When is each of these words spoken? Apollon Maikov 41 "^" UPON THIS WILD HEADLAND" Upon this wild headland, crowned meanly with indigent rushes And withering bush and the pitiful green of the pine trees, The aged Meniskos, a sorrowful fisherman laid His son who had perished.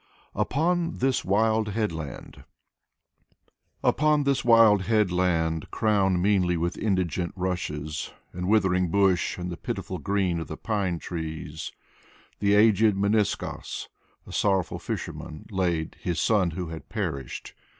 Apollon 0.33 0.93
Maikov 0.93 0.93
41 0.93 0.93
"^" 0.93 0.93
UPON 0.97 1.03
THIS 1.03 1.23
WILD 1.25 1.67
HEADLAND" 1.75 2.43
Upon 3.83 4.23
this 4.23 4.43
wild 4.43 4.81
headland, 4.85 5.69
crowned 5.69 6.23
meanly 6.23 6.57
with 6.57 6.75
indigent 6.79 7.33
rushes 7.35 8.11
And 8.33 8.47
withering 8.47 8.89
bush 8.89 9.37
and 9.37 9.51
the 9.51 9.57
pitiful 9.57 9.99
green 9.99 10.39
of 10.39 10.47
the 10.47 10.57
pine 10.57 10.97
trees, 10.97 11.71
The 12.39 12.55
aged 12.55 12.95
Meniskos, 12.95 13.89
a 14.25 14.31
sorrowful 14.33 14.79
fisherman 14.79 15.45
laid 15.51 15.97
His 15.99 16.19
son 16.19 16.49
who 16.57 16.69
had 16.69 16.89
perished. 16.89 17.53